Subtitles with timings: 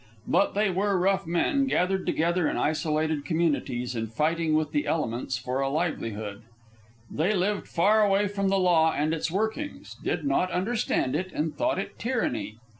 [0.25, 5.37] But they were rough men, gathered together in isolated communities and fighting with the elements
[5.37, 6.41] for a livelihood.
[7.11, 11.53] They lived far away from the law and its workings, did not understand it, and
[11.55, 12.55] thought it tyranny.